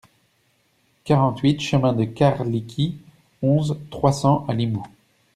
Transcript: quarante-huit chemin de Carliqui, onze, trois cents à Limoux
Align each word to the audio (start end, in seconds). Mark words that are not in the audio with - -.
quarante-huit 1.03 1.59
chemin 1.61 1.93
de 1.93 2.05
Carliqui, 2.05 2.97
onze, 3.43 3.77
trois 3.91 4.11
cents 4.11 4.45
à 4.47 4.53
Limoux 4.55 4.87